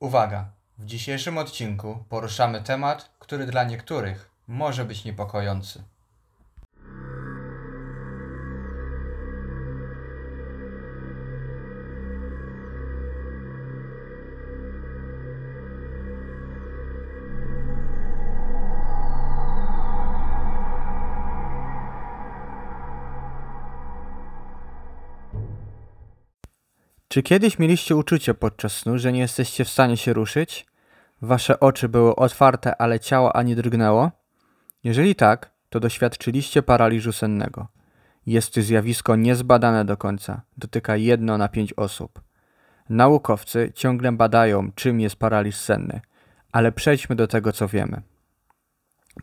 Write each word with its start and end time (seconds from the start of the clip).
Uwaga! 0.00 0.50
W 0.78 0.84
dzisiejszym 0.84 1.38
odcinku 1.38 2.04
poruszamy 2.08 2.62
temat, 2.62 3.10
który 3.18 3.46
dla 3.46 3.64
niektórych 3.64 4.30
może 4.46 4.84
być 4.84 5.04
niepokojący. 5.04 5.82
Czy 27.12 27.22
kiedyś 27.22 27.58
mieliście 27.58 27.96
uczucie 27.96 28.34
podczas 28.34 28.72
snu, 28.72 28.98
że 28.98 29.12
nie 29.12 29.20
jesteście 29.20 29.64
w 29.64 29.68
stanie 29.68 29.96
się 29.96 30.12
ruszyć? 30.12 30.66
Wasze 31.22 31.60
oczy 31.60 31.88
były 31.88 32.16
otwarte, 32.16 32.82
ale 32.82 33.00
ciało 33.00 33.36
ani 33.36 33.56
drgnęło? 33.56 34.10
Jeżeli 34.84 35.14
tak, 35.14 35.50
to 35.70 35.80
doświadczyliście 35.80 36.62
paraliżu 36.62 37.12
sennego. 37.12 37.68
Jest 38.26 38.54
to 38.54 38.62
zjawisko 38.62 39.16
niezbadane 39.16 39.84
do 39.84 39.96
końca, 39.96 40.42
dotyka 40.56 40.96
jedno 40.96 41.38
na 41.38 41.48
pięć 41.48 41.72
osób. 41.72 42.20
Naukowcy 42.88 43.72
ciągle 43.74 44.12
badają, 44.12 44.72
czym 44.74 45.00
jest 45.00 45.16
paraliż 45.16 45.56
senny, 45.56 46.00
ale 46.52 46.72
przejdźmy 46.72 47.16
do 47.16 47.26
tego, 47.26 47.52
co 47.52 47.68
wiemy. 47.68 48.02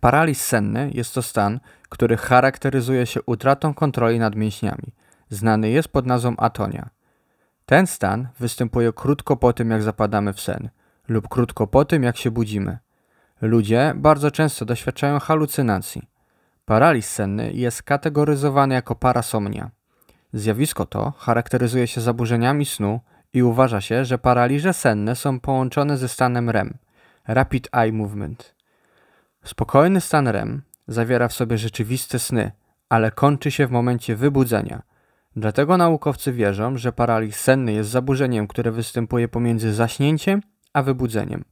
Paraliż 0.01 0.37
senny 0.37 0.91
jest 0.93 1.13
to 1.13 1.21
stan, 1.21 1.59
który 1.89 2.17
charakteryzuje 2.17 3.05
się 3.05 3.21
utratą 3.21 3.73
kontroli 3.73 4.19
nad 4.19 4.35
mięśniami. 4.35 4.93
Znany 5.29 5.69
jest 5.69 5.87
pod 5.87 6.05
nazwą 6.05 6.35
atonia. 6.37 6.96
Ten 7.69 7.87
stan 7.87 8.27
występuje 8.39 8.93
krótko 8.93 9.37
po 9.37 9.53
tym, 9.53 9.71
jak 9.71 9.83
zapadamy 9.83 10.33
w 10.33 10.41
sen, 10.41 10.69
lub 11.07 11.27
krótko 11.27 11.67
po 11.67 11.85
tym, 11.85 12.03
jak 12.03 12.17
się 12.17 12.31
budzimy. 12.31 12.77
Ludzie 13.41 13.93
bardzo 13.95 14.31
często 14.31 14.65
doświadczają 14.65 15.19
halucynacji. 15.19 16.09
Paraliż 16.65 17.05
senny 17.05 17.53
jest 17.53 17.83
kategoryzowany 17.83 18.75
jako 18.75 18.95
parasomnia. 18.95 19.71
Zjawisko 20.33 20.85
to 20.85 21.13
charakteryzuje 21.17 21.87
się 21.87 22.01
zaburzeniami 22.01 22.65
snu 22.65 22.99
i 23.33 23.43
uważa 23.43 23.81
się, 23.81 24.05
że 24.05 24.17
paraliże 24.17 24.73
senne 24.73 25.15
są 25.15 25.39
połączone 25.39 25.97
ze 25.97 26.07
stanem 26.07 26.49
REM 26.49 26.77
Rapid 27.27 27.69
Eye 27.71 27.93
Movement. 27.93 28.55
Spokojny 29.43 30.01
stan 30.01 30.27
REM 30.27 30.61
zawiera 30.87 31.27
w 31.27 31.33
sobie 31.33 31.57
rzeczywiste 31.57 32.19
sny, 32.19 32.51
ale 32.89 33.11
kończy 33.11 33.51
się 33.51 33.67
w 33.67 33.71
momencie 33.71 34.15
wybudzenia– 34.15 34.81
Dlatego 35.37 35.77
naukowcy 35.77 36.33
wierzą, 36.33 36.77
że 36.77 36.91
paraliż 36.91 37.35
senny 37.35 37.73
jest 37.73 37.89
zaburzeniem, 37.89 38.47
które 38.47 38.71
występuje 38.71 39.27
pomiędzy 39.27 39.73
zaśnięciem 39.73 40.41
a 40.73 40.83
wybudzeniem. 40.83 41.43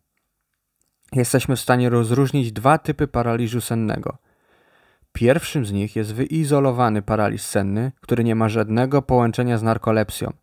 Jesteśmy 1.14 1.55
w 1.55 1.59
stanie 1.59 1.89
rozróżnić 1.89 2.52
dwa 2.52 2.77
typy 2.77 3.08
paraliżu 3.08 3.61
sennego. 3.61 4.17
Pierwszym 5.14 5.66
z 5.66 5.72
nich 5.72 5.95
jest 5.95 6.14
wyizolowany 6.14 7.02
paraliż 7.02 7.42
senny, 7.42 7.92
który 8.02 8.23
nie 8.23 8.36
ma 8.36 8.50
żadnego 8.50 9.02
połączenia 9.02 9.58
z 9.58 9.64
narkolepsją, 9.64 10.33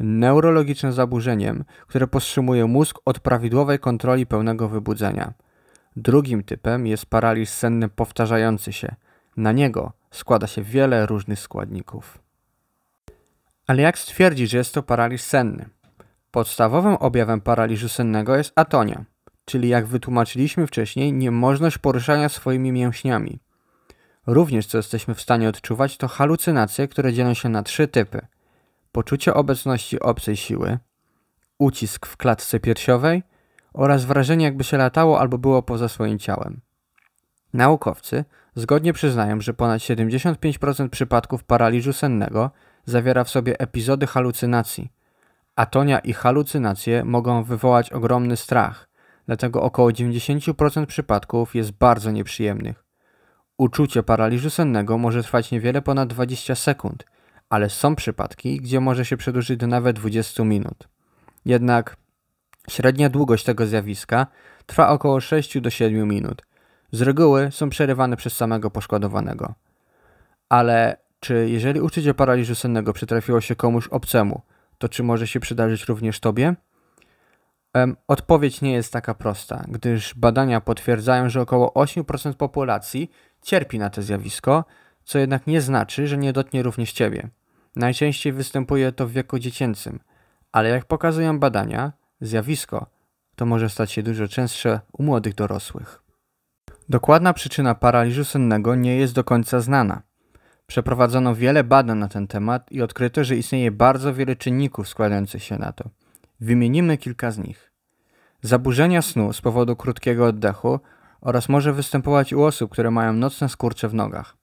neurologicznym 0.00 0.92
zaburzeniem, 0.92 1.64
które 1.86 2.06
powstrzymuje 2.06 2.64
mózg 2.64 2.98
od 3.04 3.20
prawidłowej 3.20 3.78
kontroli 3.78 4.26
pełnego 4.26 4.68
wybudzenia. 4.68 5.32
Drugim 5.96 6.44
typem 6.44 6.86
jest 6.86 7.06
paraliż 7.06 7.48
senny 7.48 7.88
powtarzający 7.88 8.72
się. 8.72 8.94
Na 9.36 9.52
niego 9.52 9.92
składa 10.10 10.46
się 10.46 10.62
wiele 10.62 11.06
różnych 11.06 11.38
składników. 11.38 12.21
Ale 13.72 13.82
jak 13.82 13.98
stwierdzić, 13.98 14.50
że 14.50 14.58
jest 14.58 14.74
to 14.74 14.82
paraliż 14.82 15.22
senny? 15.22 15.68
Podstawowym 16.30 16.94
objawem 16.94 17.40
paraliżu 17.40 17.88
sennego 17.88 18.36
jest 18.36 18.52
atonia, 18.56 19.04
czyli 19.44 19.68
jak 19.68 19.86
wytłumaczyliśmy 19.86 20.66
wcześniej, 20.66 21.12
niemożność 21.12 21.78
poruszania 21.78 22.28
swoimi 22.28 22.72
mięśniami. 22.72 23.40
Również 24.26 24.66
co 24.66 24.76
jesteśmy 24.76 25.14
w 25.14 25.20
stanie 25.20 25.48
odczuwać 25.48 25.96
to 25.96 26.08
halucynacje, 26.08 26.88
które 26.88 27.12
dzielą 27.12 27.34
się 27.34 27.48
na 27.48 27.62
trzy 27.62 27.88
typy. 27.88 28.26
Poczucie 28.92 29.34
obecności 29.34 30.00
obcej 30.00 30.36
siły, 30.36 30.78
ucisk 31.58 32.06
w 32.06 32.16
klatce 32.16 32.60
piersiowej 32.60 33.22
oraz 33.72 34.04
wrażenie 34.04 34.44
jakby 34.44 34.64
się 34.64 34.76
latało 34.76 35.20
albo 35.20 35.38
było 35.38 35.62
poza 35.62 35.88
swoim 35.88 36.18
ciałem. 36.18 36.60
Naukowcy 37.54 38.24
zgodnie 38.54 38.92
przyznają, 38.92 39.40
że 39.40 39.54
ponad 39.54 39.80
75% 39.80 40.88
przypadków 40.88 41.44
paraliżu 41.44 41.92
sennego 41.92 42.50
zawiera 42.84 43.24
w 43.24 43.30
sobie 43.30 43.60
epizody 43.60 44.06
halucynacji. 44.06 44.92
Atonia 45.56 45.98
i 45.98 46.12
halucynacje 46.12 47.04
mogą 47.04 47.44
wywołać 47.44 47.92
ogromny 47.92 48.36
strach, 48.36 48.88
dlatego 49.26 49.62
około 49.62 49.88
90% 49.90 50.86
przypadków 50.86 51.54
jest 51.54 51.70
bardzo 51.70 52.10
nieprzyjemnych. 52.10 52.84
Uczucie 53.58 54.02
paraliżu 54.02 54.50
sennego 54.50 54.98
może 54.98 55.22
trwać 55.22 55.50
niewiele 55.50 55.82
ponad 55.82 56.08
20 56.08 56.54
sekund, 56.54 57.04
ale 57.50 57.70
są 57.70 57.96
przypadki, 57.96 58.60
gdzie 58.60 58.80
może 58.80 59.04
się 59.04 59.16
przedłużyć 59.16 59.56
do 59.56 59.66
nawet 59.66 59.96
20 59.96 60.44
minut. 60.44 60.88
Jednak 61.44 61.96
średnia 62.68 63.08
długość 63.08 63.44
tego 63.44 63.66
zjawiska 63.66 64.26
trwa 64.66 64.88
około 64.88 65.20
6 65.20 65.60
do 65.60 65.70
7 65.70 66.08
minut. 66.08 66.42
Z 66.92 67.02
reguły 67.02 67.48
są 67.50 67.70
przerywane 67.70 68.16
przez 68.16 68.36
samego 68.36 68.70
poszkodowanego. 68.70 69.54
Ale 70.48 70.96
czy 71.22 71.48
jeżeli 71.50 71.80
uczucie 71.80 72.14
paraliżu 72.14 72.54
sennego 72.54 72.92
przytrafiło 72.92 73.40
się 73.40 73.56
komuś 73.56 73.88
obcemu, 73.88 74.42
to 74.78 74.88
czy 74.88 75.02
może 75.02 75.26
się 75.26 75.40
przydarzyć 75.40 75.84
również 75.84 76.20
tobie? 76.20 76.54
Odpowiedź 78.08 78.60
nie 78.60 78.72
jest 78.72 78.92
taka 78.92 79.14
prosta, 79.14 79.64
gdyż 79.68 80.14
badania 80.14 80.60
potwierdzają, 80.60 81.28
że 81.28 81.40
około 81.40 81.72
8% 81.74 82.34
populacji 82.34 83.10
cierpi 83.42 83.78
na 83.78 83.90
to 83.90 84.02
zjawisko, 84.02 84.64
co 85.04 85.18
jednak 85.18 85.46
nie 85.46 85.60
znaczy, 85.60 86.06
że 86.06 86.18
nie 86.18 86.32
dotknie 86.32 86.62
również 86.62 86.92
ciebie. 86.92 87.28
Najczęściej 87.76 88.32
występuje 88.32 88.92
to 88.92 89.06
w 89.06 89.12
wieku 89.12 89.38
dziecięcym, 89.38 90.00
ale 90.52 90.68
jak 90.68 90.84
pokazują 90.84 91.38
badania, 91.38 91.92
zjawisko 92.20 92.86
to 93.36 93.46
może 93.46 93.68
stać 93.68 93.92
się 93.92 94.02
dużo 94.02 94.28
częstsze 94.28 94.80
u 94.92 95.02
młodych 95.02 95.34
dorosłych. 95.34 96.02
Dokładna 96.88 97.32
przyczyna 97.32 97.74
paraliżu 97.74 98.24
sennego 98.24 98.74
nie 98.74 98.96
jest 98.96 99.14
do 99.14 99.24
końca 99.24 99.60
znana. 99.60 100.02
Przeprowadzono 100.72 101.34
wiele 101.34 101.64
badań 101.64 101.98
na 101.98 102.08
ten 102.08 102.26
temat 102.26 102.72
i 102.72 102.82
odkryto, 102.82 103.24
że 103.24 103.36
istnieje 103.36 103.70
bardzo 103.70 104.14
wiele 104.14 104.36
czynników 104.36 104.88
składających 104.88 105.42
się 105.42 105.58
na 105.58 105.72
to. 105.72 105.84
Wymienimy 106.40 106.98
kilka 106.98 107.30
z 107.30 107.38
nich. 107.38 107.72
Zaburzenia 108.42 109.02
snu 109.02 109.32
z 109.32 109.40
powodu 109.40 109.76
krótkiego 109.76 110.26
oddechu 110.26 110.80
oraz 111.20 111.48
może 111.48 111.72
występować 111.72 112.32
u 112.32 112.42
osób, 112.42 112.70
które 112.70 112.90
mają 112.90 113.12
nocne 113.12 113.48
skurcze 113.48 113.88
w 113.88 113.94
nogach. 113.94 114.36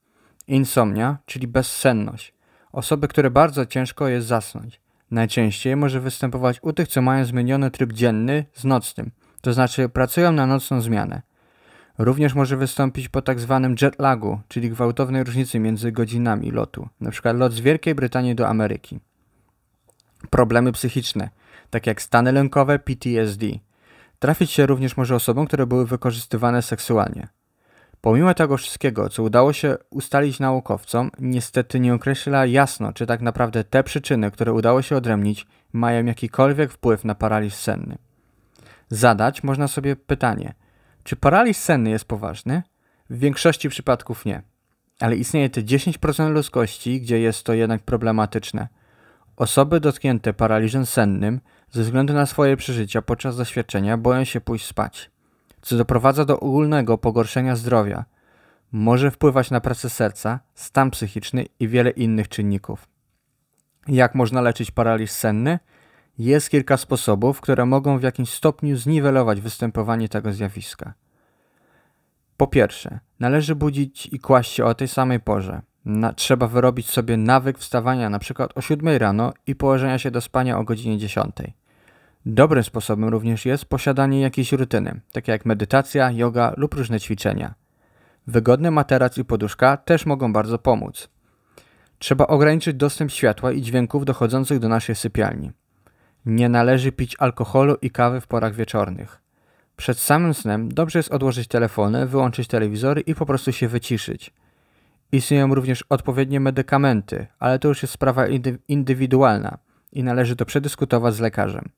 Insomnia, 0.47 1.17
czyli 1.25 1.47
bezsenność. 1.47 2.33
Osoby, 2.71 3.07
które 3.07 3.31
bardzo 3.31 3.65
ciężko 3.65 4.07
jest 4.07 4.27
zasnąć. 4.27 4.81
Najczęściej 5.11 5.75
może 5.75 5.99
występować 5.99 6.59
u 6.61 6.73
tych, 6.73 6.87
co 6.87 7.01
mają 7.01 7.25
zmieniony 7.25 7.71
tryb 7.71 7.93
dzienny 7.93 8.45
z 8.53 8.65
nocnym, 8.65 9.11
to 9.41 9.53
znaczy 9.53 9.89
pracują 9.89 10.31
na 10.31 10.47
nocną 10.47 10.81
zmianę. 10.81 11.21
Również 11.99 12.33
może 12.33 12.57
wystąpić 12.57 13.09
po 13.09 13.21
tak 13.21 13.39
zwanym 13.39 13.75
jetlagu, 13.81 14.39
czyli 14.47 14.69
gwałtownej 14.69 15.23
różnicy 15.23 15.59
między 15.59 15.91
godzinami 15.91 16.51
lotu, 16.51 16.89
np. 17.01 17.33
lot 17.33 17.53
z 17.53 17.59
Wielkiej 17.59 17.95
Brytanii 17.95 18.35
do 18.35 18.47
Ameryki. 18.47 18.99
Problemy 20.29 20.71
psychiczne, 20.71 21.29
takie 21.69 21.91
jak 21.91 22.01
stany 22.01 22.31
lękowe, 22.31 22.79
PTSD. 22.79 23.45
Trafić 24.19 24.51
się 24.51 24.65
również 24.65 24.97
może 24.97 25.15
osobom, 25.15 25.47
które 25.47 25.67
były 25.67 25.85
wykorzystywane 25.85 26.61
seksualnie. 26.61 27.27
Pomimo 28.01 28.33
tego 28.33 28.57
wszystkiego, 28.57 29.09
co 29.09 29.23
udało 29.23 29.53
się 29.53 29.77
ustalić 29.89 30.39
naukowcom, 30.39 31.11
niestety 31.19 31.79
nie 31.79 31.93
określa 31.93 32.45
jasno, 32.45 32.93
czy 32.93 33.05
tak 33.05 33.21
naprawdę 33.21 33.63
te 33.63 33.83
przyczyny, 33.83 34.31
które 34.31 34.53
udało 34.53 34.81
się 34.81 34.95
odrębnić, 34.95 35.47
mają 35.73 36.05
jakikolwiek 36.05 36.71
wpływ 36.71 37.05
na 37.05 37.15
paraliż 37.15 37.53
senny. 37.53 37.97
Zadać 38.89 39.43
można 39.43 39.67
sobie 39.67 39.95
pytanie– 39.95 40.53
czy 41.03 41.15
paraliż 41.15 41.57
senny 41.57 41.89
jest 41.89 42.05
poważny? 42.05 42.63
W 43.09 43.19
większości 43.19 43.69
przypadków 43.69 44.25
nie. 44.25 44.41
Ale 44.99 45.15
istnieje 45.15 45.49
te 45.49 45.61
10% 45.61 46.31
ludzkości, 46.31 47.01
gdzie 47.01 47.19
jest 47.19 47.43
to 47.43 47.53
jednak 47.53 47.83
problematyczne. 47.83 48.67
Osoby 49.37 49.79
dotknięte 49.79 50.33
paraliżem 50.33 50.85
sennym 50.85 51.41
ze 51.71 51.83
względu 51.83 52.13
na 52.13 52.25
swoje 52.25 52.57
przeżycia 52.57 53.01
podczas 53.01 53.37
doświadczenia 53.37 53.97
boją 53.97 54.23
się 54.23 54.41
pójść 54.41 54.65
spać, 54.65 55.11
co 55.61 55.77
doprowadza 55.77 56.25
do 56.25 56.39
ogólnego 56.39 56.97
pogorszenia 56.97 57.55
zdrowia. 57.55 58.05
Może 58.71 59.11
wpływać 59.11 59.51
na 59.51 59.61
pracę 59.61 59.89
serca, 59.89 60.39
stan 60.55 60.91
psychiczny 60.91 61.45
i 61.59 61.67
wiele 61.67 61.89
innych 61.89 62.29
czynników. 62.29 62.87
Jak 63.87 64.15
można 64.15 64.41
leczyć 64.41 64.71
paraliż 64.71 65.11
senny? 65.11 65.59
Jest 66.19 66.49
kilka 66.49 66.77
sposobów, 66.77 67.41
które 67.41 67.65
mogą 67.65 67.99
w 67.99 68.03
jakimś 68.03 68.29
stopniu 68.29 68.77
zniwelować 68.77 69.41
występowanie 69.41 70.09
tego 70.09 70.33
zjawiska. 70.33 70.93
Po 72.37 72.47
pierwsze, 72.47 72.99
należy 73.19 73.55
budzić 73.55 74.05
i 74.05 74.19
kłaść 74.19 74.53
się 74.53 74.65
o 74.65 74.73
tej 74.73 74.87
samej 74.87 75.19
porze. 75.19 75.61
Na, 75.85 76.13
trzeba 76.13 76.47
wyrobić 76.47 76.89
sobie 76.89 77.17
nawyk 77.17 77.57
wstawania 77.57 78.07
np. 78.07 78.47
o 78.55 78.61
7 78.61 78.97
rano 78.97 79.33
i 79.47 79.55
położenia 79.55 79.99
się 79.99 80.11
do 80.11 80.21
spania 80.21 80.57
o 80.57 80.63
godzinie 80.63 80.97
10. 80.97 81.35
Dobrym 82.25 82.63
sposobem 82.63 83.09
również 83.09 83.45
jest 83.45 83.65
posiadanie 83.65 84.21
jakiejś 84.21 84.51
rutyny, 84.51 85.01
takie 85.11 85.31
jak 85.31 85.45
medytacja, 85.45 86.11
yoga 86.11 86.53
lub 86.57 86.73
różne 86.73 86.99
ćwiczenia. 86.99 87.53
Wygodny 88.27 88.71
materac 88.71 89.17
i 89.17 89.25
poduszka 89.25 89.77
też 89.77 90.05
mogą 90.05 90.33
bardzo 90.33 90.59
pomóc. 90.59 91.09
Trzeba 91.99 92.27
ograniczyć 92.27 92.75
dostęp 92.75 93.11
światła 93.11 93.51
i 93.51 93.61
dźwięków 93.61 94.05
dochodzących 94.05 94.59
do 94.59 94.69
naszej 94.69 94.95
sypialni. 94.95 95.51
Nie 96.25 96.49
należy 96.49 96.91
pić 96.91 97.15
alkoholu 97.19 97.75
i 97.81 97.91
kawy 97.91 98.21
w 98.21 98.27
porach 98.27 98.55
wieczornych. 98.55 99.21
Przed 99.75 99.99
samym 99.99 100.33
snem 100.33 100.69
dobrze 100.73 100.99
jest 100.99 101.11
odłożyć 101.11 101.47
telefony, 101.47 102.07
wyłączyć 102.07 102.47
telewizory 102.47 103.01
i 103.01 103.15
po 103.15 103.25
prostu 103.25 103.51
się 103.51 103.67
wyciszyć. 103.67 104.33
Istnieją 105.11 105.55
również 105.55 105.83
odpowiednie 105.89 106.39
medykamenty, 106.39 107.27
ale 107.39 107.59
to 107.59 107.67
już 107.67 107.81
jest 107.81 107.93
sprawa 107.93 108.25
indywidualna 108.67 109.57
i 109.91 110.03
należy 110.03 110.35
to 110.35 110.45
przedyskutować 110.45 111.15
z 111.15 111.19
lekarzem. 111.19 111.69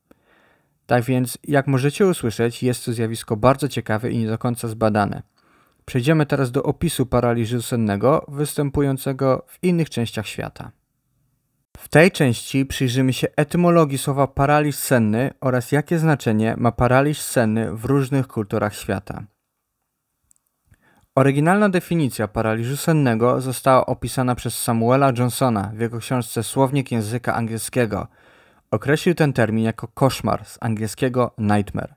Tak 0.85 1.03
więc, 1.03 1.37
jak 1.43 1.67
możecie 1.67 2.07
usłyszeć, 2.07 2.63
jest 2.63 2.85
to 2.85 2.93
zjawisko 2.93 3.37
bardzo 3.37 3.67
ciekawe 3.67 4.11
i 4.11 4.17
nie 4.17 4.27
do 4.27 4.37
końca 4.37 4.67
zbadane. 4.67 5.23
Przejdziemy 5.85 6.25
teraz 6.25 6.51
do 6.51 6.63
opisu 6.63 7.05
paraliżu 7.05 7.61
sennego 7.61 8.25
występującego 8.27 9.45
w 9.47 9.63
innych 9.63 9.89
częściach 9.89 10.27
świata. 10.27 10.71
W 11.77 11.89
tej 11.89 12.11
części 12.11 12.65
przyjrzymy 12.65 13.13
się 13.13 13.27
etymologii 13.35 13.97
słowa 13.97 14.27
paraliż 14.27 14.75
senny 14.75 15.31
oraz 15.41 15.71
jakie 15.71 15.99
znaczenie 15.99 16.55
ma 16.57 16.71
paraliż 16.71 17.21
senny 17.21 17.75
w 17.75 17.85
różnych 17.85 18.27
kulturach 18.27 18.75
świata. 18.75 19.23
Oryginalna 21.15 21.69
definicja 21.69 22.27
paraliżu 22.27 22.77
sennego 22.77 23.41
została 23.41 23.85
opisana 23.85 24.35
przez 24.35 24.59
Samuela 24.59 25.11
Johnsona 25.17 25.71
w 25.75 25.79
jego 25.79 25.99
książce 25.99 26.43
Słownik 26.43 26.91
języka 26.91 27.35
angielskiego. 27.35 28.07
Określił 28.71 29.15
ten 29.15 29.33
termin 29.33 29.63
jako 29.63 29.87
koszmar 29.87 30.45
z 30.45 30.57
angielskiego 30.61 31.33
nightmare. 31.37 31.95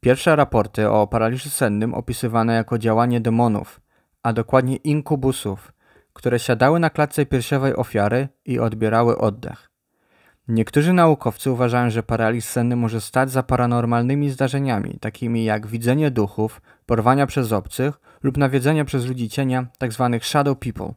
Pierwsze 0.00 0.36
raporty 0.36 0.90
o 0.90 1.06
paraliżu 1.06 1.50
sennym 1.50 1.94
opisywane 1.94 2.54
jako 2.54 2.78
działanie 2.78 3.20
demonów, 3.20 3.80
a 4.22 4.32
dokładnie 4.32 4.76
inkubusów, 4.76 5.72
które 6.12 6.38
siadały 6.38 6.80
na 6.80 6.90
klatce 6.90 7.26
piersiowej 7.26 7.76
ofiary 7.76 8.28
i 8.44 8.58
odbierały 8.58 9.18
oddech. 9.18 9.70
Niektórzy 10.48 10.92
naukowcy 10.92 11.50
uważają, 11.50 11.90
że 11.90 12.02
paraliż 12.02 12.44
senny 12.44 12.76
może 12.76 13.00
stać 13.00 13.30
za 13.30 13.42
paranormalnymi 13.42 14.30
zdarzeniami, 14.30 14.98
takimi 15.00 15.44
jak 15.44 15.66
widzenie 15.66 16.10
duchów, 16.10 16.62
porwania 16.86 17.26
przez 17.26 17.52
obcych 17.52 18.00
lub 18.22 18.36
nawiedzenie 18.36 18.84
przez 18.84 19.06
ludzi 19.06 19.28
cienia, 19.28 19.66
tzw. 19.80 20.08
Tak 20.12 20.24
shadow 20.24 20.58
people. 20.58 20.94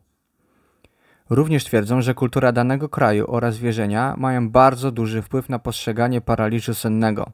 Również 1.29 1.63
twierdzą, 1.63 2.01
że 2.01 2.13
kultura 2.13 2.51
danego 2.51 2.89
kraju 2.89 3.25
oraz 3.27 3.57
wierzenia 3.57 4.15
mają 4.17 4.49
bardzo 4.49 4.91
duży 4.91 5.21
wpływ 5.21 5.49
na 5.49 5.59
postrzeganie 5.59 6.21
paraliżu 6.21 6.73
sennego. 6.73 7.31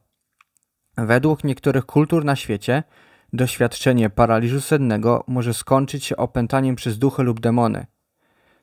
Według 0.97 1.43
niektórych 1.43 1.85
kultur 1.85 2.25
na 2.25 2.35
świecie 2.35 2.83
doświadczenie 3.33 4.09
paraliżu 4.09 4.61
sennego 4.61 5.23
może 5.27 5.53
skończyć 5.53 6.05
się 6.05 6.17
opętaniem 6.17 6.75
przez 6.75 6.97
duchy 6.97 7.23
lub 7.23 7.39
demony. 7.39 7.85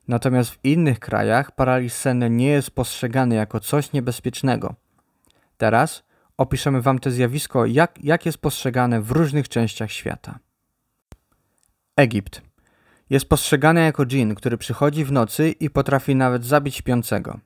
Natomiast 0.08 0.50
w 0.50 0.58
innych 0.64 1.00
krajach 1.00 1.52
paraliż 1.52 1.92
senny 1.92 2.30
nie 2.30 2.46
jest 2.46 2.70
postrzegany 2.70 3.34
jako 3.34 3.60
coś 3.60 3.92
niebezpiecznego. 3.92 4.74
Teraz 5.56 6.02
opiszemy 6.36 6.82
Wam 6.82 6.98
to 6.98 7.10
zjawisko, 7.10 7.66
jak, 7.66 8.04
jak 8.04 8.26
jest 8.26 8.38
postrzegane 8.38 9.00
w 9.00 9.10
różnych 9.10 9.48
częściach 9.48 9.92
świata. 9.92 10.38
Egipt. 11.96 12.42
Jest 13.10 13.28
postrzegany 13.28 13.80
jako 13.80 14.06
dżin, 14.06 14.34
który 14.34 14.58
przychodzi 14.58 15.04
w 15.04 15.12
nocy 15.12 15.50
i 15.50 15.70
potrafi 15.70 16.14
nawet 16.14 16.44
zabić 16.44 16.76
śpiącego. 16.76 17.38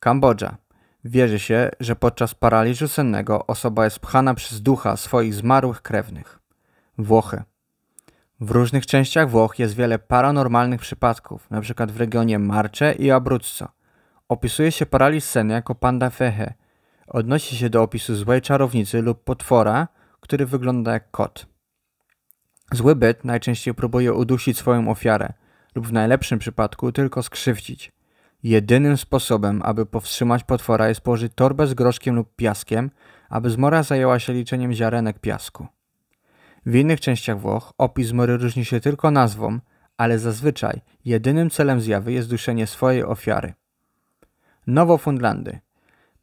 Kambodża. 0.00 0.56
Wierzy 1.04 1.38
się, 1.38 1.70
że 1.80 1.96
podczas 1.96 2.34
paraliżu 2.34 2.88
sennego 2.88 3.46
osoba 3.46 3.84
jest 3.84 3.98
pchana 3.98 4.34
przez 4.34 4.62
ducha 4.62 4.96
swoich 4.96 5.34
zmarłych 5.34 5.82
krewnych. 5.82 6.41
Włochy. 6.98 7.42
W 8.40 8.50
różnych 8.50 8.86
częściach 8.86 9.30
Włoch 9.30 9.58
jest 9.58 9.74
wiele 9.74 9.98
paranormalnych 9.98 10.80
przypadków, 10.80 11.46
np. 11.50 11.86
w 11.86 11.96
regionie 11.96 12.38
Marcze 12.38 12.92
i 12.92 13.10
Abruzzo. 13.10 13.68
Opisuje 14.28 14.72
się 14.72 14.86
paraliż 14.86 15.24
senny 15.24 15.54
jako 15.54 15.74
panda 15.74 16.10
fehe. 16.10 16.54
Odnosi 17.06 17.56
się 17.56 17.70
do 17.70 17.82
opisu 17.82 18.14
złej 18.14 18.42
czarownicy 18.42 19.02
lub 19.02 19.24
potwora, 19.24 19.88
który 20.20 20.46
wygląda 20.46 20.92
jak 20.92 21.10
kot. 21.10 21.46
Zły 22.72 22.96
byt 22.96 23.24
najczęściej 23.24 23.74
próbuje 23.74 24.12
udusić 24.12 24.58
swoją 24.58 24.90
ofiarę 24.90 25.32
lub 25.74 25.86
w 25.86 25.92
najlepszym 25.92 26.38
przypadku 26.38 26.92
tylko 26.92 27.22
skrzywdzić. 27.22 27.92
Jedynym 28.42 28.96
sposobem, 28.96 29.60
aby 29.64 29.86
powstrzymać 29.86 30.44
potwora 30.44 30.88
jest 30.88 31.00
położyć 31.00 31.32
torbę 31.34 31.66
z 31.66 31.74
groszkiem 31.74 32.14
lub 32.14 32.36
piaskiem, 32.36 32.90
aby 33.28 33.50
zmora 33.50 33.82
zajęła 33.82 34.18
się 34.18 34.32
liczeniem 34.32 34.72
ziarenek 34.72 35.18
piasku. 35.18 35.66
W 36.66 36.74
innych 36.74 37.00
częściach 37.00 37.40
Włoch 37.40 37.72
opis 37.78 38.08
zmory 38.08 38.36
różni 38.36 38.64
się 38.64 38.80
tylko 38.80 39.10
nazwą, 39.10 39.58
ale 39.96 40.18
zazwyczaj 40.18 40.80
jedynym 41.04 41.50
celem 41.50 41.80
zjawy 41.80 42.12
jest 42.12 42.30
duszenie 42.30 42.66
swojej 42.66 43.04
ofiary. 43.04 43.54
Nowofundlandy. 44.66 45.58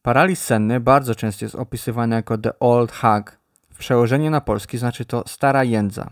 Paraliż 0.01 0.39
senny 0.39 0.79
bardzo 0.79 1.15
często 1.15 1.45
jest 1.45 1.55
opisywany 1.55 2.15
jako 2.15 2.37
the 2.37 2.59
old 2.59 2.91
hag. 2.91 3.39
W 3.73 3.77
przełożeniu 3.77 4.29
na 4.29 4.41
polski 4.41 4.77
znaczy 4.77 5.05
to 5.05 5.23
stara 5.27 5.63
jędza. 5.63 6.09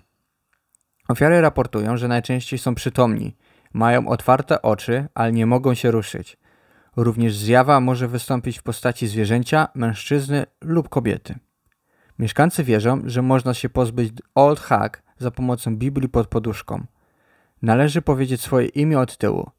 Ofiary 1.08 1.42
raportują, 1.42 1.98
że 1.98 2.08
najczęściej 2.08 2.60
są 2.60 2.76
przytomni, 2.76 3.36
mają 3.74 4.08
otwarte 4.08 4.62
oczy, 4.62 5.08
ale 5.14 5.32
nie 5.32 5.46
mogą 5.46 5.74
się 5.74 5.92
ruszyć. 5.92 6.38
Również 6.96 7.36
zjawa 7.36 7.80
może 7.80 8.08
wystąpić 8.08 8.60
w 8.60 8.64
postaci 8.64 9.08
zwierzęcia, 9.08 9.68
mężczyzny 9.76 10.46
lub 10.62 10.90
kobiety. 10.90 11.36
Mieszkańcy 12.20 12.64
wierzą, 12.64 13.02
że 13.06 13.22
można 13.22 13.54
się 13.54 13.70
pozbyć 13.70 14.14
Old 14.36 14.60
Hag 14.60 15.04
za 15.18 15.32
pomocą 15.32 15.78
Biblii 15.78 16.10
pod 16.10 16.28
poduszką. 16.28 16.86
Należy 17.62 18.02
powiedzieć 18.02 18.42
swoje 18.42 18.68
imię 18.68 19.00
od 19.00 19.18
tyłu, 19.18 19.50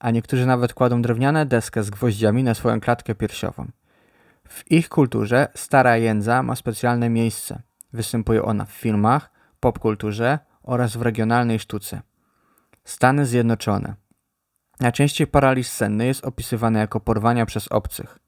a 0.00 0.10
niektórzy 0.10 0.46
nawet 0.46 0.74
kładą 0.74 1.02
drewniane 1.02 1.46
deskę 1.46 1.82
z 1.82 1.90
gwoździami 1.90 2.44
na 2.44 2.54
swoją 2.54 2.80
klatkę 2.80 3.14
piersiową. 3.14 3.66
W 4.48 4.70
ich 4.70 4.88
kulturze 4.88 5.48
stara 5.54 5.96
jędza 5.96 6.42
ma 6.42 6.56
specjalne 6.56 7.08
miejsce. 7.08 7.62
Występuje 7.92 8.42
ona 8.42 8.64
w 8.64 8.70
filmach, 8.72 9.30
popkulturze 9.60 10.38
oraz 10.62 10.96
w 10.96 11.02
regionalnej 11.02 11.58
sztuce. 11.58 12.02
Stany 12.84 13.26
Zjednoczone. 13.26 13.94
Najczęściej 14.80 15.26
paraliż 15.26 15.66
senny 15.68 16.06
jest 16.06 16.24
opisywany 16.24 16.78
jako 16.78 17.00
porwania 17.00 17.46
przez 17.46 17.68
obcych. 17.68 18.18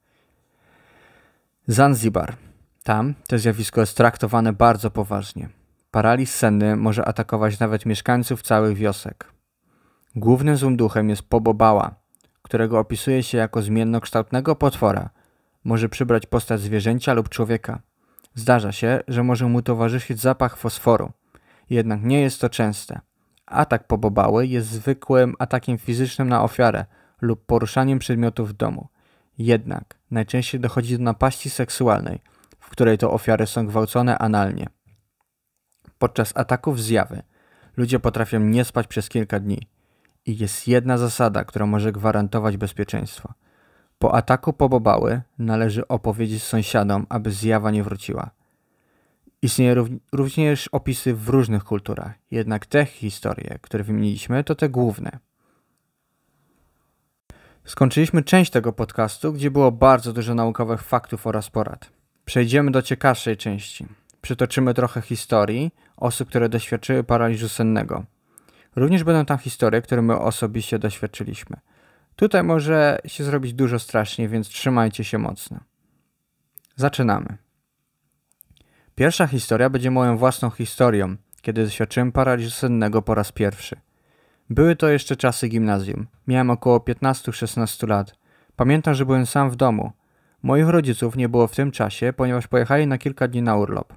Zanzibar. 1.67 2.37
Tam 2.85 3.15
to 3.29 3.39
zjawisko 3.39 3.81
jest 3.81 3.97
traktowane 3.97 4.53
bardzo 4.53 4.91
poważnie. 4.91 5.49
Paraliż 5.91 6.31
senny 6.31 6.77
może 6.77 7.05
atakować 7.05 7.59
nawet 7.59 7.87
mieszkańców 7.87 8.43
całych 8.43 8.77
wiosek. 8.77 9.33
Głównym 10.17 10.57
złym 10.57 10.77
duchem 10.77 11.09
jest 11.09 11.23
pobobała, 11.23 11.95
którego 12.43 12.79
opisuje 12.79 13.23
się 13.23 13.39
jako 13.39 13.63
zmiennokształtnego 13.63 14.57
potwora. 14.57 15.11
Może 15.65 15.89
przybrać 15.89 16.27
postać 16.27 16.61
zwierzęcia 16.61 17.15
lub 17.15 17.29
człowieka. 17.29 17.81
Zdarza 18.35 18.73
się, 18.73 19.01
że 19.09 19.23
może 19.23 19.47
mu 19.47 19.63
towarzyszyć 19.63 20.21
zapach 20.21 20.57
fosforu, 20.57 21.13
jednak 21.71 22.03
nie 22.03 22.21
jest 22.21 22.41
to 22.41 22.49
częste. 22.49 23.01
Atak 23.47 23.87
pobobały 23.87 24.47
jest 24.47 24.69
zwykłym 24.69 25.35
atakiem 25.39 25.79
fizycznym 25.79 26.29
na 26.29 26.43
ofiarę 26.43 26.85
lub 27.21 27.47
poruszaniem 27.47 27.99
przedmiotów 27.99 28.49
w 28.49 28.53
domu. 28.53 28.89
Jednak 29.39 29.95
najczęściej 30.11 30.61
dochodzi 30.61 30.99
do 30.99 31.05
napaści 31.05 31.51
seksualnej– 31.51 32.21
w 32.65 32.71
której 32.71 32.99
to 32.99 33.13
ofiary 33.13 33.47
są 33.47 33.67
gwałcone 33.67 34.19
analnie. 34.19 34.67
Podczas 35.99 36.33
ataków 36.37 36.81
zjawy 36.83 37.23
ludzie 37.77 37.99
potrafią 38.01 38.41
nie 38.41 38.65
spać 38.65 38.87
przez 38.87 39.09
kilka 39.09 39.41
dni 39.41 39.69
i 40.27 40.39
jest 40.39 40.69
jedna 40.69 40.99
zasada, 40.99 41.45
która 41.45 41.67
może 41.67 41.93
gwarantować 41.93 42.57
bezpieczeństwo. 42.57 43.35
Po 43.99 44.15
ataku 44.15 44.53
pobobały 44.53 45.23
należy 45.39 45.89
opowiedzieć 45.89 46.43
sąsiadom, 46.43 47.07
aby 47.09 47.31
zjawa 47.31 47.71
nie 47.71 47.85
wróciła. 47.85 48.31
Istnieją 49.43 49.85
również 50.13 50.69
opisy 50.69 51.15
w 51.15 51.29
różnych 51.29 51.65
kulturach, 51.65 52.13
jednak 52.31 52.67
te 52.67 52.87
historie, 52.87 53.59
które 53.63 53.85
wymieniliśmy, 53.85 54.45
to 54.45 54.55
te 54.55 54.69
główne. 54.69 55.19
Skończyliśmy 57.65 58.23
część 58.23 58.51
tego 58.51 58.73
podcastu, 58.73 59.33
gdzie 59.33 59.51
było 59.51 59.73
bardzo 59.73 60.13
dużo 60.13 60.35
naukowych 60.35 60.83
faktów 60.83 61.27
oraz 61.27 61.51
porad. 61.51 61.94
Przejdziemy 62.25 62.71
do 62.71 62.83
ciekawszej 62.83 63.37
części. 63.37 63.87
Przytoczymy 64.21 64.75
trochę 64.75 65.01
historii 65.01 65.71
osób, 65.97 66.29
które 66.29 66.49
doświadczyły 66.49 67.05
paraliżu 67.05 67.49
sennego. 67.49 68.05
Również 68.77 69.05
będą 69.05 69.25
tam 69.25 69.39
historie, 69.39 69.83
które 69.83 70.03
my 70.03 70.19
osobiście 70.19 70.79
doświadczyliśmy. 70.79 71.57
Tutaj 72.17 72.43
może 72.43 72.99
się 73.07 73.25
zrobić 73.25 73.53
dużo 73.55 73.79
strasznie, 73.79 74.29
więc 74.29 74.49
trzymajcie 74.49 75.05
się 75.05 75.19
mocno. 75.19 75.61
Zaczynamy. 76.77 77.37
Pierwsza 78.95 79.27
historia 79.27 79.71
będzie 79.71 79.91
moją 79.91 80.17
własną 80.17 80.51
historią, 80.51 81.17
kiedy 81.43 81.65
doświadczyłem 81.65 82.13
paraliżu 82.13 82.51
sennego 82.51 83.03
po 83.03 83.15
raz 83.15 83.33
pierwszy. 83.33 83.77
Były 84.51 84.77
to 84.77 84.89
jeszcze 84.89 85.17
czasy 85.17 85.49
gimnazjum. 85.49 86.07
Miałem 86.27 86.51
około 86.51 86.79
15-16 86.79 87.89
lat. 87.89 88.15
Pamiętam, 88.57 88.95
że 88.95 89.07
byłem 89.07 89.27
sam 89.27 89.51
w 89.51 89.57
domu– 89.57 89.93
Moich 90.45 90.69
rodziców 90.69 91.17
nie 91.17 91.29
było 91.29 91.47
w 91.47 91.57
tym 91.57 91.71
czasie, 91.71 92.13
ponieważ 92.13 92.47
pojechali 92.47 92.87
na 92.87 92.99
kilka 92.99 93.29
dni 93.29 93.43
na 93.43 93.57
urlop. 93.57 93.93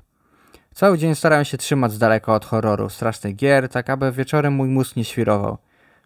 Cały 0.73 0.97
dzień 0.97 1.15
starałem 1.15 1.45
się 1.45 1.57
trzymać 1.57 1.91
z 1.91 1.99
daleka 1.99 2.33
od 2.35 2.45
horroru, 2.45 2.89
strasznych 2.89 3.35
gier, 3.35 3.69
tak 3.69 3.89
aby 3.89 4.11
wieczorem 4.11 4.53
mój 4.53 4.67
mózg 4.67 4.95
nie 4.95 5.05
świrował, 5.05 5.57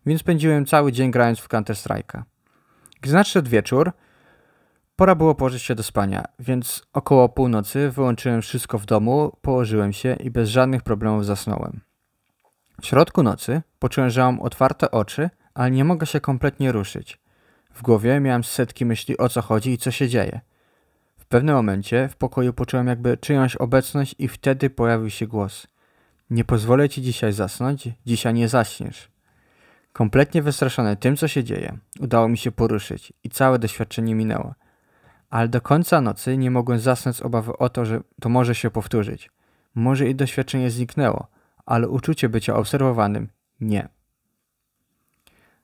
więc 0.06 0.22
spędziłem 0.22 0.66
cały 0.66 0.92
dzień 0.92 1.12
grając 1.12 1.40
w 1.40 1.48
Counter-Strike'a. 1.48 2.22
Gdy 3.02 3.14
nadszedł 3.14 3.50
wieczór, 3.50 3.92
pora 4.96 5.16
było 5.16 5.36
położyć 5.36 5.62
się 5.64 5.76
do 5.76 5.84
spania, 5.84 6.26
więc 6.40 6.84
około 6.94 7.30
północy 7.30 7.92
wyłączyłem 7.92 8.42
wszystko 8.42 8.80
w 8.80 8.86
domu, 8.86 9.38
położyłem 9.42 9.94
się 9.94 10.14
i 10.14 10.32
bez 10.32 10.50
żadnych 10.50 10.82
problemów 10.82 11.26
zasnąłem. 11.26 11.82
W 12.82 12.86
środku 12.86 13.24
nocy 13.24 13.62
poczułem, 13.80 14.10
że 14.10 14.22
mam 14.22 14.42
otwarte 14.42 14.92
oczy, 14.92 15.30
ale 15.54 15.72
nie 15.72 15.84
mogę 15.84 16.06
się 16.06 16.20
kompletnie 16.20 16.72
ruszyć. 16.72 17.21
W 17.74 17.82
głowie 17.82 18.20
miałem 18.20 18.44
setki 18.44 18.86
myśli 18.86 19.18
o 19.18 19.30
co 19.30 19.42
chodzi 19.42 19.72
i 19.72 19.78
co 19.78 19.92
się 19.92 20.10
dzieje. 20.10 20.42
W 21.18 21.26
pewnym 21.26 21.56
momencie 21.56 22.10
w 22.12 22.16
pokoju 22.16 22.54
poczułem 22.54 22.88
jakby 22.88 23.18
czyjąś 23.18 23.56
obecność 23.56 24.16
i 24.20 24.28
wtedy 24.28 24.70
pojawił 24.70 25.10
się 25.10 25.28
głos. 25.28 25.68
Nie 26.30 26.44
pozwolę 26.44 26.90
ci 26.90 27.02
dzisiaj 27.02 27.34
zasnąć, 27.34 27.90
dzisiaj 28.06 28.34
nie 28.34 28.48
zaśniesz. 28.48 29.12
Kompletnie 29.94 30.42
wystraszony 30.42 30.96
tym, 30.96 31.18
co 31.18 31.28
się 31.28 31.44
dzieje, 31.44 31.78
udało 32.00 32.28
mi 32.28 32.38
się 32.38 32.52
poruszyć 32.52 33.14
i 33.24 33.30
całe 33.30 33.60
doświadczenie 33.60 34.16
minęło. 34.16 34.56
Ale 35.30 35.48
do 35.48 35.62
końca 35.62 36.02
nocy 36.02 36.38
nie 36.38 36.52
mogłem 36.52 36.80
zasnąć 36.80 37.18
z 37.18 37.22
obawy 37.22 37.58
o 37.58 37.70
to, 37.70 37.86
że 37.86 38.02
to 38.22 38.30
może 38.30 38.56
się 38.56 38.70
powtórzyć. 38.70 39.30
Może 39.76 40.10
i 40.10 40.16
doświadczenie 40.16 40.72
zniknęło, 40.72 41.28
ale 41.66 41.90
uczucie 41.90 42.30
bycia 42.30 42.56
obserwowanym 42.56 43.30
nie. 43.62 43.90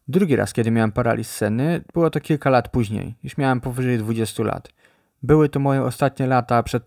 Drugi 0.08 0.36
raz, 0.36 0.54
kiedy 0.54 0.72
miałem 0.72 0.92
paraliż 0.92 1.28
senny, 1.28 1.84
było 1.94 2.10
to 2.10 2.20
kilka 2.20 2.50
lat 2.50 2.70
później, 2.70 3.16
już 3.24 3.38
miałem 3.38 3.62
powyżej 3.62 3.98
20 3.98 4.44
lat. 4.44 4.70
Były 5.24 5.50
to 5.50 5.60
moje 5.60 5.84
ostatnie 5.84 6.28
lata 6.28 6.64
przed, 6.64 6.84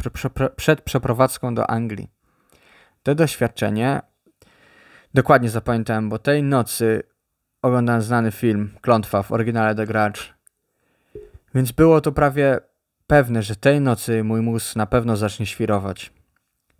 przed 0.56 0.80
przeprowadzką 0.80 1.54
do 1.54 1.70
Anglii. 1.70 2.10
To 3.02 3.14
doświadczenie 3.14 4.00
dokładnie 5.14 5.50
zapamiętałem, 5.50 6.08
bo 6.08 6.18
tej 6.18 6.42
nocy 6.42 7.02
oglądałem 7.62 8.02
znany 8.02 8.32
film 8.32 8.70
Klątwa 8.80 9.22
w 9.22 9.32
oryginale 9.32 9.74
The 9.74 9.86
Grudge. 9.86 10.34
Więc 11.54 11.72
było 11.72 12.00
to 12.00 12.12
prawie 12.12 12.60
pewne, 13.06 13.42
że 13.42 13.56
tej 13.56 13.80
nocy 13.80 14.24
mój 14.24 14.40
mózg 14.40 14.76
na 14.76 14.86
pewno 14.86 15.16
zacznie 15.16 15.46
świrować. 15.46 16.12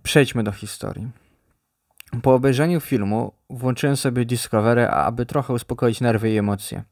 Przejdźmy 0.02 0.44
do 0.44 0.52
historii. 0.52 1.10
Po 2.22 2.34
obejrzeniu 2.34 2.80
filmu 2.80 3.32
włączyłem 3.50 3.96
sobie 3.96 4.24
Discovery, 4.24 4.88
aby 4.88 5.26
trochę 5.26 5.52
uspokoić 5.52 6.00
nerwy 6.00 6.30
i 6.30 6.38
emocje. 6.38 6.82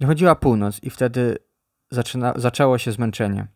Dochodziła 0.00 0.34
północ 0.34 0.82
i 0.82 0.90
wtedy 0.90 1.38
zaczyna, 1.90 2.32
zaczęło 2.36 2.78
się 2.78 2.92
zmęczenie. 2.92 3.46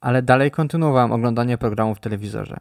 Ale 0.00 0.22
dalej 0.22 0.50
kontynuowałem 0.50 1.12
oglądanie 1.12 1.58
programu 1.58 1.94
w 1.94 2.00
telewizorze. 2.00 2.56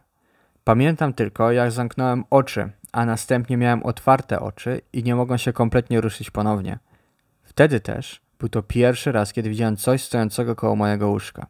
Pamiętam 0.64 1.14
tylko, 1.14 1.52
jak 1.52 1.72
zamknąłem 1.72 2.24
oczy, 2.30 2.70
a 2.92 3.06
następnie 3.06 3.58
miałem 3.58 3.84
otwarte 3.84 4.40
oczy 4.40 4.82
i 4.94 5.04
nie 5.04 5.16
mogłem 5.16 5.38
się 5.38 5.54
kompletnie 5.54 6.02
ruszyć 6.02 6.32
ponownie. 6.32 6.80
Wtedy 7.44 7.80
też 7.80 8.22
był 8.40 8.50
to 8.50 8.64
pierwszy 8.64 9.12
raz, 9.12 9.34
kiedy 9.34 9.50
widziałem 9.50 9.78
coś 9.78 10.04
stojącego 10.04 10.56
koło 10.56 10.76
mojego 10.76 11.10
łóżka. 11.10 11.48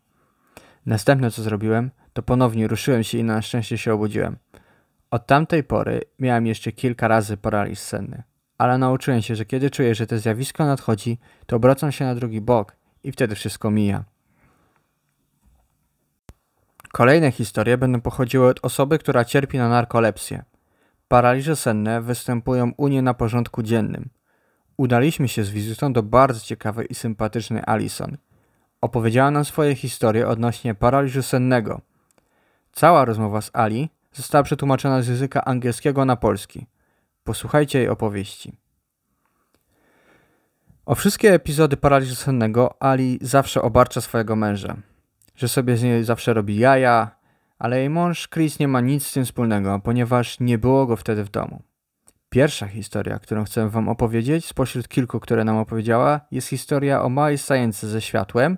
Następne 0.85 1.31
co 1.31 1.43
zrobiłem, 1.43 1.91
to 2.13 2.23
ponownie 2.23 2.67
ruszyłem 2.67 3.03
się 3.03 3.17
i 3.17 3.23
na 3.23 3.41
szczęście 3.41 3.77
się 3.77 3.93
obudziłem. 3.93 4.37
Od 5.11 5.25
tamtej 5.25 5.63
pory 5.63 6.01
miałem 6.19 6.47
jeszcze 6.47 6.71
kilka 6.71 7.07
razy 7.07 7.37
paraliż 7.37 7.79
senny, 7.79 8.23
ale 8.57 8.77
nauczyłem 8.77 9.21
się, 9.21 9.35
że 9.35 9.45
kiedy 9.45 9.69
czuję, 9.69 9.95
że 9.95 10.07
to 10.07 10.19
zjawisko 10.19 10.65
nadchodzi, 10.65 11.19
to 11.45 11.55
obracam 11.55 11.91
się 11.91 12.05
na 12.05 12.15
drugi 12.15 12.41
bok 12.41 12.75
i 13.03 13.11
wtedy 13.11 13.35
wszystko 13.35 13.71
mija. 13.71 14.03
Kolejne 16.91 17.31
historie 17.31 17.77
będą 17.77 18.01
pochodziły 18.01 18.47
od 18.47 18.59
osoby, 18.65 18.99
która 18.99 19.25
cierpi 19.25 19.57
na 19.57 19.69
narkolepsję. 19.69 20.43
Paraliże 21.07 21.55
senne 21.55 22.01
występują 22.01 22.71
u 22.77 22.87
niej 22.87 23.03
na 23.03 23.13
porządku 23.13 23.63
dziennym. 23.63 24.09
Udaliśmy 24.77 25.27
się 25.27 25.43
z 25.43 25.49
wizytą 25.49 25.93
do 25.93 26.03
bardzo 26.03 26.39
ciekawej 26.39 26.87
i 26.89 26.95
sympatycznej 26.95 27.63
Alison. 27.65 28.17
Opowiedziała 28.81 29.31
nam 29.31 29.45
swoje 29.45 29.75
historie 29.75 30.27
odnośnie 30.27 30.75
paraliżu 30.75 31.23
sennego. 31.23 31.81
Cała 32.71 33.05
rozmowa 33.05 33.41
z 33.41 33.49
Ali 33.53 33.89
została 34.17 34.43
przetłumaczona 34.43 35.01
z 35.01 35.07
języka 35.07 35.45
angielskiego 35.45 36.05
na 36.05 36.15
polski. 36.15 36.67
Posłuchajcie 37.23 37.79
jej 37.79 37.89
opowieści. 37.89 38.53
O 40.85 40.95
wszystkie 40.95 41.33
epizody 41.33 41.77
paraliżu 41.77 42.15
sennego 42.15 42.81
Ali 42.83 43.19
zawsze 43.21 43.61
obarcza 43.61 44.01
swojego 44.01 44.35
męża. 44.35 44.75
Że 45.35 45.47
sobie 45.47 45.77
z 45.77 45.83
niej 45.83 46.03
zawsze 46.03 46.33
robi 46.33 46.57
jaja, 46.57 47.11
ale 47.59 47.79
jej 47.79 47.89
mąż 47.89 48.29
Chris 48.29 48.59
nie 48.59 48.67
ma 48.67 48.81
nic 48.81 49.07
z 49.07 49.13
tym 49.13 49.25
wspólnego, 49.25 49.79
ponieważ 49.83 50.39
nie 50.39 50.57
było 50.57 50.85
go 50.85 50.95
wtedy 50.95 51.23
w 51.23 51.29
domu. 51.29 51.61
Pierwsza 52.29 52.67
historia, 52.67 53.19
którą 53.19 53.43
chcę 53.43 53.69
wam 53.69 53.89
opowiedzieć, 53.89 54.45
spośród 54.45 54.87
kilku, 54.87 55.19
które 55.19 55.43
nam 55.43 55.57
opowiedziała, 55.57 56.21
jest 56.31 56.47
historia 56.47 57.01
o 57.01 57.09
małej 57.09 57.37
stajence 57.37 57.87
ze 57.87 58.01
światłem, 58.01 58.57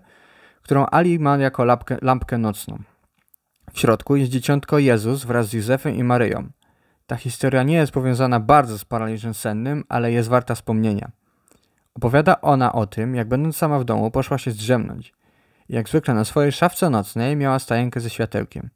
którą 0.62 0.86
Ali 0.86 1.20
ma 1.20 1.38
jako 1.38 1.66
lampkę, 1.66 1.98
lampkę 2.01 2.38
nocną. 2.38 2.80
W 3.74 3.80
środku 3.80 4.16
jest 4.16 4.32
dzieciątko 4.32 4.80
Jezus 4.80 5.26
wraz 5.26 5.48
z 5.48 5.54
Józefem 5.54 5.96
i 5.96 6.04
Maryją. 6.04 6.50
Ta 7.08 7.16
historia 7.16 7.64
nie 7.64 7.76
jest 7.76 7.92
powiązana 7.92 8.40
bardzo 8.40 8.78
z 8.78 8.86
paraliżem 8.86 9.34
sennym, 9.34 9.84
ale 9.90 10.12
jest 10.12 10.30
warta 10.30 10.56
wspomnienia. 10.56 11.12
Opowiada 11.94 12.42
ona 12.42 12.74
o 12.74 12.86
tym, 12.88 13.16
jak 13.16 13.28
będąc 13.28 13.58
sama 13.58 13.80
w 13.80 13.84
domu 13.84 14.12
poszła 14.12 14.38
się 14.38 14.52
zdrzemnąć. 14.52 15.14
Jak 15.70 15.90
zwykle 15.90 16.14
na 16.14 16.26
swojej 16.26 16.52
szafce 16.52 16.90
nocnej 16.90 17.36
miała 17.36 17.60
stajenkę 17.60 18.00
ze 18.00 18.10
światełkiem. 18.10 18.70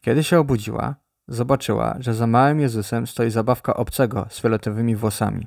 Kiedy 0.00 0.24
się 0.24 0.38
obudziła, 0.38 0.94
zobaczyła, 1.28 1.96
że 2.00 2.14
za 2.14 2.26
małym 2.26 2.60
Jezusem 2.60 3.06
stoi 3.06 3.30
zabawka 3.30 3.74
obcego 3.76 4.26
z 4.30 4.40
fioletowymi 4.40 4.96
włosami. 4.96 5.46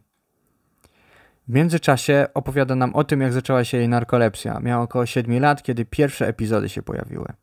W 1.48 1.54
międzyczasie 1.54 2.28
opowiada 2.34 2.76
nam 2.76 2.96
o 2.96 3.04
tym, 3.04 3.22
jak 3.22 3.34
zaczęła 3.34 3.64
się 3.64 3.78
jej 3.78 3.90
narkolepsja. 3.90 4.60
Miała 4.60 4.84
około 4.84 5.06
7 5.06 5.42
lat, 5.42 5.64
kiedy 5.64 5.86
pierwsze 5.86 6.28
epizody 6.28 6.70
się 6.70 6.82
pojawiły. 6.82 7.34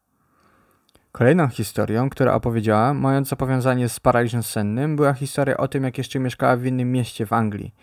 Kolejną 1.18 1.49
historią, 1.49 2.11
która 2.11 2.35
opowiedziała, 2.35 2.94
mająca 2.94 3.37
powiązanie 3.37 3.88
z 3.88 4.00
paraliżem 4.00 4.42
sennym, 4.42 4.97
była 4.97 5.12
historia 5.12 5.56
o 5.56 5.68
tym, 5.68 5.85
jak 5.85 5.99
jeszcze 5.99 6.18
mieszkała 6.18 6.56
w 6.56 6.66
innym 6.66 6.92
mieście 6.92 7.26
w 7.26 7.33
Anglii 7.33 7.75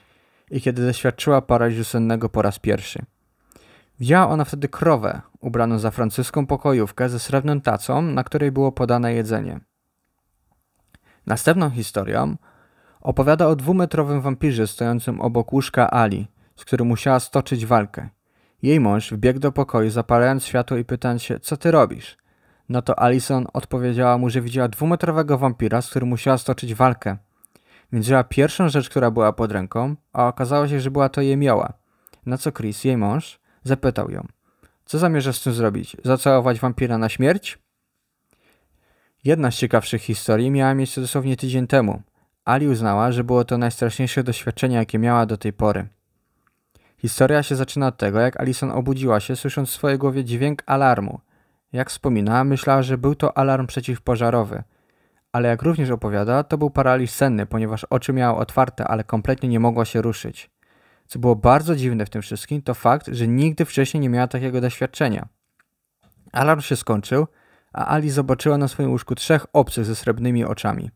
i 0.52 0.62
kiedy 0.62 0.86
doświadczyła 0.86 1.42
paraliżu 1.42 1.84
sennego 1.84 2.30
po 2.30 2.42
raz 2.42 2.60
pierwszy. 2.60 3.06
Widziała 4.00 4.30
ona 4.30 4.46
wtedy 4.46 4.68
krowę, 4.68 5.22
ubraną 5.40 5.80
za 5.80 5.92
francuską 5.92 6.48
pokojówkę 6.48 7.10
ze 7.10 7.20
srebrną 7.20 7.62
tacą, 7.62 8.02
na 8.02 8.24
której 8.24 8.52
było 8.52 8.72
podane 8.72 9.14
jedzenie. 9.14 9.60
Następną 11.26 11.70
historią 11.70 12.36
opowiada 13.02 13.48
o 13.48 13.56
dwumetrowym 13.56 14.22
wampirze 14.22 14.68
stojącym 14.68 15.22
obok 15.22 15.54
łóżka 15.54 15.92
Ali, 15.92 16.28
z 16.56 16.66
którym 16.66 16.88
musiała 16.88 17.20
stoczyć 17.20 17.66
walkę. 17.66 18.10
Jej 18.62 18.80
mąż 18.80 19.12
wbiegł 19.12 19.40
do 19.40 19.52
pokoju, 19.52 19.90
zapalając 19.90 20.46
światło 20.46 20.78
i 20.78 20.86
pytając 20.86 21.24
się, 21.24 21.40
co 21.40 21.58
ty 21.58 21.72
robisz? 21.72 22.21
No 22.72 22.82
to 22.82 23.00
Alison 23.00 23.48
odpowiedziała 23.54 24.18
mu, 24.18 24.30
że 24.30 24.42
widziała 24.42 24.68
dwumetrowego 24.68 25.38
wampira, 25.38 25.82
z 25.82 25.90
którym 25.90 26.10
musiała 26.10 26.38
stoczyć 26.38 26.74
walkę. 26.74 27.18
Więc 27.94 28.06
wzięła 28.06 28.24
pierwszą 28.24 28.70
rzecz, 28.70 28.90
która 28.90 29.12
była 29.12 29.34
pod 29.34 29.52
ręką, 29.52 29.96
a 30.14 30.28
okazało 30.28 30.68
się, 30.68 30.80
że 30.80 30.92
była 30.92 31.10
to 31.10 31.22
jemioła. 31.22 31.74
Na 32.26 32.38
co 32.38 32.52
Chris, 32.52 32.84
jej 32.84 32.98
mąż, 32.98 33.40
zapytał 33.64 34.12
ją. 34.12 34.28
Co 34.86 35.00
zamierzasz 35.00 35.38
z 35.38 35.44
tym 35.44 35.54
zrobić? 35.54 35.98
Zacałować 36.04 36.60
wampira 36.60 36.98
na 36.98 37.10
śmierć? 37.10 37.60
Jedna 39.24 39.52
z 39.52 39.56
ciekawszych 39.56 40.02
historii 40.02 40.52
miała 40.52 40.74
miejsce 40.74 41.02
dosłownie 41.02 41.38
tydzień 41.38 41.68
temu. 41.68 42.02
Ali 42.46 42.68
uznała, 42.68 43.12
że 43.12 43.24
było 43.24 43.46
to 43.46 43.58
najstraszniejsze 43.58 44.24
doświadczenie, 44.24 44.76
jakie 44.76 45.00
miała 45.00 45.26
do 45.26 45.38
tej 45.38 45.54
pory. 45.54 45.88
Historia 46.98 47.44
się 47.44 47.56
zaczyna 47.56 47.88
od 47.88 47.98
tego, 47.98 48.20
jak 48.20 48.40
Alison 48.40 48.72
obudziła 48.72 49.20
się, 49.20 49.36
słysząc 49.36 49.70
w 49.70 49.74
swojej 49.74 49.98
głowie 49.98 50.24
dźwięk 50.24 50.64
alarmu– 50.66 51.20
jak 51.74 51.90
wspomina, 51.90 52.44
myślała, 52.44 52.82
że 52.82 52.98
był 52.98 53.16
to 53.16 53.38
alarm 53.38 53.68
przeciwpożarowy. 53.68 54.64
Ale 55.32 55.50
jak 55.50 55.62
również 55.62 55.90
opowiada, 55.90 56.44
to 56.44 56.58
był 56.58 56.70
paraliż 56.70 57.12
senny, 57.12 57.46
ponieważ 57.46 57.84
oczy 57.84 58.14
miała 58.14 58.40
otwarte, 58.40 58.88
ale 58.88 59.04
kompletnie 59.04 59.50
nie 59.50 59.60
mogła 59.60 59.86
się 59.86 60.02
ruszyć. 60.02 60.50
Co 61.08 61.20
było 61.20 61.36
bardzo 61.36 61.76
dziwne 61.76 62.06
w 62.06 62.10
tym 62.10 62.22
wszystkim, 62.22 62.62
to 62.62 62.74
fakt, 62.74 63.08
że 63.08 63.28
nigdy 63.28 63.66
wcześniej 63.66 64.02
nie 64.02 64.10
miała 64.10 64.28
takiego 64.28 64.62
doświadczenia. 64.62 65.28
Alarm 66.32 66.62
się 66.62 66.76
skończył, 66.76 67.28
a 67.74 67.86
Ali 67.86 68.10
zobaczyła 68.10 68.58
na 68.58 68.68
swoim 68.68 68.90
łóżku 68.90 69.16
trzech 69.16 69.46
obcych 69.54 69.86
ze 69.86 69.96
srebrnymi 69.96 70.46
oczami. 70.46 70.92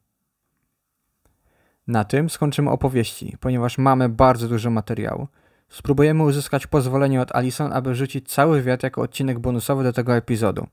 Na 1.88 2.04
tym 2.04 2.30
skończymy 2.30 2.70
opowieści, 2.70 3.38
ponieważ 3.40 3.78
mamy 3.78 4.10
bardzo 4.10 4.48
dużo 4.48 4.70
materiału. 4.70 5.28
Spróbujemy 5.70 6.24
uzyskać 6.24 6.68
pozwolenie 6.68 7.22
od 7.22 7.36
Alison, 7.36 7.74
aby 7.74 7.96
rzucić 7.96 8.30
cały 8.30 8.62
wiatr 8.62 8.84
jako 8.84 9.02
odcinek 9.02 9.40
bonusowy 9.40 9.84
do 9.84 9.94
tego 9.94 10.16
epizodu. 10.16 10.68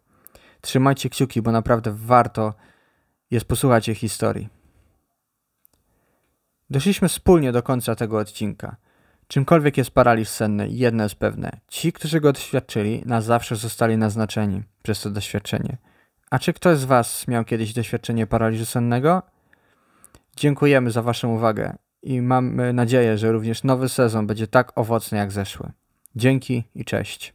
Trzymajcie 0.60 1.10
kciuki, 1.10 1.42
bo 1.42 1.52
naprawdę 1.52 1.92
warto 1.96 2.54
jest 3.30 3.46
posłuchać 3.46 3.88
jej 3.88 3.94
historii. 3.94 4.48
Doszliśmy 6.70 7.08
wspólnie 7.08 7.52
do 7.52 7.62
końca 7.62 7.94
tego 7.94 8.18
odcinka. 8.18 8.76
Czymkolwiek 9.28 9.76
jest 9.76 9.90
paraliż 9.90 10.28
senny, 10.28 10.68
jedno 10.68 11.02
jest 11.02 11.14
pewne. 11.14 11.50
Ci, 11.68 11.92
którzy 11.92 12.20
go 12.20 12.32
doświadczyli, 12.32 13.02
na 13.06 13.20
zawsze 13.20 13.56
zostali 13.56 13.96
naznaczeni 13.96 14.62
przez 14.82 15.00
to 15.00 15.10
doświadczenie. 15.10 15.76
A 16.30 16.38
czy 16.38 16.52
ktoś 16.52 16.78
z 16.78 16.84
Was 16.84 17.28
miał 17.28 17.44
kiedyś 17.44 17.72
doświadczenie 17.72 18.26
paraliżu 18.26 18.66
sennego? 18.66 19.22
Dziękujemy 20.36 20.90
za 20.90 21.02
Waszą 21.02 21.34
uwagę 21.34 21.76
i 22.02 22.22
mam 22.22 22.60
e, 22.60 22.72
nadzieję, 22.72 23.18
że 23.18 23.32
również 23.32 23.64
nowy 23.64 23.88
sezon 23.88 24.26
będzie 24.26 24.46
tak 24.46 24.78
owocny 24.78 25.18
jak 25.18 25.32
zeszły. 25.32 25.72
Dzięki 26.16 26.64
i 26.74 26.84
cześć. 26.84 27.34